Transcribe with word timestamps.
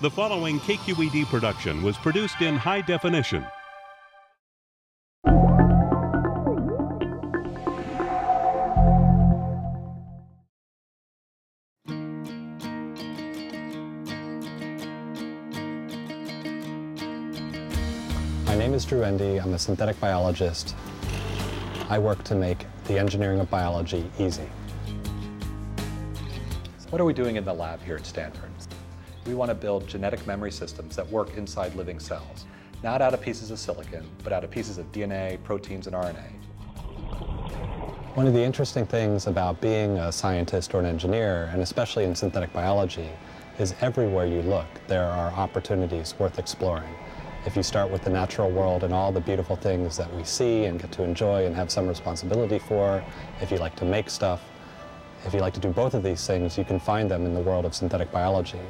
The 0.00 0.08
following 0.08 0.60
KQED 0.60 1.26
production 1.26 1.82
was 1.82 1.96
produced 1.96 2.40
in 2.40 2.54
high 2.54 2.82
definition. 2.82 3.44
My 18.46 18.54
name 18.54 18.74
is 18.74 18.84
Drew 18.84 19.02
Endy. 19.02 19.40
I'm 19.40 19.52
a 19.52 19.58
synthetic 19.58 19.98
biologist. 19.98 20.76
I 21.88 21.98
work 21.98 22.22
to 22.22 22.36
make 22.36 22.66
the 22.84 23.00
engineering 23.00 23.40
of 23.40 23.50
biology 23.50 24.08
easy. 24.20 24.48
What 26.90 27.00
are 27.00 27.04
we 27.04 27.12
doing 27.12 27.34
in 27.34 27.44
the 27.44 27.52
lab 27.52 27.82
here 27.82 27.96
at 27.96 28.06
Stanford? 28.06 28.48
We 29.28 29.34
want 29.34 29.50
to 29.50 29.54
build 29.54 29.86
genetic 29.86 30.26
memory 30.26 30.50
systems 30.50 30.96
that 30.96 31.06
work 31.10 31.36
inside 31.36 31.74
living 31.74 32.00
cells, 32.00 32.46
not 32.82 33.02
out 33.02 33.12
of 33.12 33.20
pieces 33.20 33.50
of 33.50 33.58
silicon, 33.58 34.08
but 34.24 34.32
out 34.32 34.42
of 34.42 34.50
pieces 34.50 34.78
of 34.78 34.90
DNA, 34.90 35.36
proteins, 35.44 35.86
and 35.86 35.94
RNA. 35.94 36.32
One 38.14 38.26
of 38.26 38.32
the 38.32 38.42
interesting 38.42 38.86
things 38.86 39.26
about 39.26 39.60
being 39.60 39.98
a 39.98 40.10
scientist 40.10 40.72
or 40.72 40.80
an 40.80 40.86
engineer, 40.86 41.50
and 41.52 41.60
especially 41.60 42.04
in 42.04 42.14
synthetic 42.14 42.54
biology, 42.54 43.10
is 43.58 43.74
everywhere 43.82 44.24
you 44.24 44.40
look, 44.40 44.64
there 44.86 45.04
are 45.04 45.30
opportunities 45.32 46.14
worth 46.18 46.38
exploring. 46.38 46.94
If 47.44 47.54
you 47.54 47.62
start 47.62 47.90
with 47.90 48.04
the 48.04 48.10
natural 48.10 48.50
world 48.50 48.82
and 48.82 48.94
all 48.94 49.12
the 49.12 49.20
beautiful 49.20 49.56
things 49.56 49.98
that 49.98 50.10
we 50.14 50.24
see 50.24 50.64
and 50.64 50.80
get 50.80 50.90
to 50.92 51.02
enjoy 51.02 51.44
and 51.44 51.54
have 51.54 51.70
some 51.70 51.86
responsibility 51.86 52.60
for, 52.60 53.04
if 53.42 53.50
you 53.50 53.58
like 53.58 53.76
to 53.76 53.84
make 53.84 54.08
stuff, 54.08 54.40
if 55.26 55.34
you 55.34 55.40
like 55.40 55.52
to 55.52 55.60
do 55.60 55.68
both 55.68 55.92
of 55.92 56.02
these 56.02 56.26
things, 56.26 56.56
you 56.56 56.64
can 56.64 56.80
find 56.80 57.10
them 57.10 57.26
in 57.26 57.34
the 57.34 57.42
world 57.42 57.66
of 57.66 57.74
synthetic 57.74 58.10
biology. 58.10 58.62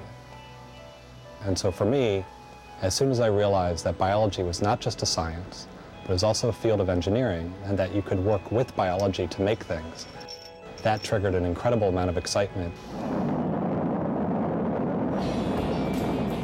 And 1.42 1.58
so 1.58 1.70
for 1.70 1.84
me, 1.84 2.24
as 2.82 2.94
soon 2.94 3.10
as 3.10 3.20
I 3.20 3.26
realized 3.26 3.84
that 3.84 3.98
biology 3.98 4.42
was 4.42 4.62
not 4.62 4.80
just 4.80 5.02
a 5.02 5.06
science, 5.06 5.66
but 6.02 6.10
was 6.10 6.22
also 6.22 6.48
a 6.48 6.52
field 6.52 6.80
of 6.80 6.88
engineering, 6.88 7.52
and 7.64 7.78
that 7.78 7.94
you 7.94 8.02
could 8.02 8.18
work 8.18 8.50
with 8.50 8.74
biology 8.76 9.26
to 9.26 9.42
make 9.42 9.62
things, 9.62 10.06
that 10.82 11.02
triggered 11.02 11.34
an 11.34 11.44
incredible 11.44 11.88
amount 11.88 12.10
of 12.10 12.16
excitement. 12.16 12.74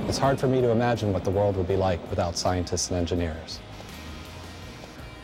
It's 0.09 0.19
hard 0.19 0.39
for 0.39 0.47
me 0.47 0.61
to 0.61 0.71
imagine 0.71 1.13
what 1.13 1.25
the 1.25 1.31
world 1.31 1.57
would 1.57 1.67
be 1.67 1.77
like 1.77 1.99
without 2.11 2.37
scientists 2.37 2.91
and 2.91 2.99
engineers. 2.99 3.61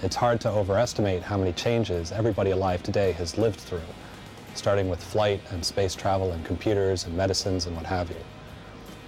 It's 0.02 0.16
hard 0.16 0.40
to 0.40 0.50
overestimate 0.50 1.22
how 1.22 1.36
many 1.36 1.52
changes 1.52 2.10
everybody 2.10 2.52
alive 2.52 2.82
today 2.82 3.12
has 3.12 3.36
lived 3.36 3.60
through, 3.60 3.82
starting 4.54 4.88
with 4.88 5.02
flight 5.02 5.42
and 5.50 5.64
space 5.64 5.94
travel 5.94 6.32
and 6.32 6.44
computers 6.44 7.04
and 7.04 7.16
medicines 7.16 7.66
and 7.66 7.76
what 7.76 7.86
have 7.86 8.08
you. 8.10 8.16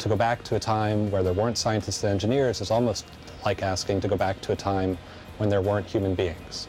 To 0.02 0.08
go 0.08 0.16
back 0.16 0.42
to 0.42 0.56
a 0.56 0.58
time 0.58 1.12
where 1.12 1.22
there 1.22 1.32
weren't 1.32 1.56
scientists 1.56 2.02
and 2.02 2.10
engineers 2.10 2.60
is 2.60 2.72
almost 2.72 3.06
like 3.44 3.62
asking 3.62 4.00
to 4.00 4.08
go 4.08 4.16
back 4.16 4.40
to 4.40 4.50
a 4.50 4.56
time 4.56 4.98
when 5.38 5.48
there 5.48 5.60
weren't 5.60 5.86
human 5.86 6.16
beings. 6.16 6.66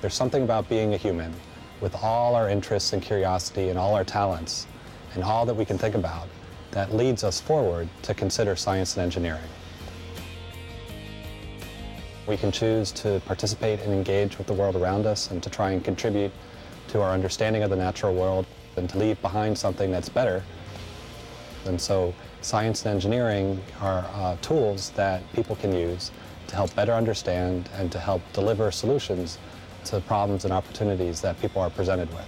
There's 0.00 0.14
something 0.14 0.42
about 0.42 0.68
being 0.68 0.92
a 0.92 0.96
human 0.96 1.32
with 1.80 1.94
all 2.02 2.34
our 2.34 2.48
interests 2.48 2.92
and 2.92 3.00
curiosity 3.00 3.68
and 3.68 3.78
all 3.78 3.94
our 3.94 4.02
talents 4.02 4.66
and 5.14 5.22
all 5.22 5.46
that 5.46 5.54
we 5.54 5.64
can 5.64 5.78
think 5.78 5.94
about 5.94 6.26
that 6.72 6.92
leads 6.92 7.22
us 7.22 7.40
forward 7.40 7.88
to 8.02 8.14
consider 8.14 8.56
science 8.56 8.96
and 8.96 9.04
engineering. 9.04 9.48
We 12.26 12.36
can 12.36 12.50
choose 12.50 12.90
to 13.02 13.22
participate 13.26 13.78
and 13.78 13.92
engage 13.92 14.38
with 14.38 14.48
the 14.48 14.54
world 14.54 14.74
around 14.74 15.06
us 15.06 15.30
and 15.30 15.40
to 15.44 15.50
try 15.50 15.70
and 15.70 15.84
contribute 15.84 16.32
to 16.88 17.00
our 17.00 17.12
understanding 17.12 17.62
of 17.62 17.70
the 17.70 17.76
natural 17.76 18.12
world 18.12 18.44
and 18.76 18.90
to 18.90 18.98
leave 18.98 19.22
behind 19.22 19.56
something 19.56 19.92
that's 19.92 20.08
better. 20.08 20.42
And 21.66 21.80
so 21.80 22.14
science 22.40 22.84
and 22.84 22.94
engineering 22.94 23.62
are 23.80 24.04
uh, 24.14 24.36
tools 24.42 24.90
that 24.90 25.22
people 25.32 25.56
can 25.56 25.72
use 25.72 26.10
to 26.48 26.56
help 26.56 26.74
better 26.74 26.92
understand 26.92 27.68
and 27.76 27.90
to 27.92 27.98
help 27.98 28.20
deliver 28.32 28.70
solutions 28.70 29.38
to 29.84 29.96
the 29.96 30.02
problems 30.02 30.44
and 30.44 30.52
opportunities 30.52 31.20
that 31.20 31.40
people 31.40 31.62
are 31.62 31.70
presented 31.70 32.08
with. 32.10 32.26